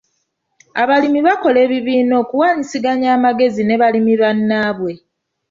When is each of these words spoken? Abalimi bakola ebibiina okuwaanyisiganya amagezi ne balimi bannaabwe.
Abalimi 0.81 1.19
bakola 1.27 1.57
ebibiina 1.65 2.13
okuwaanyisiganya 2.23 3.07
amagezi 3.17 3.61
ne 3.65 3.75
balimi 3.81 4.13
bannaabwe. 4.21 4.91